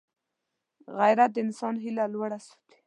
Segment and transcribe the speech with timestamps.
[0.97, 2.77] غیرت د انسان هیله لوړه ساتي